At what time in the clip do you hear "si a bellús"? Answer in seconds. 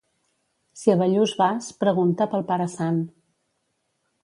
0.83-1.33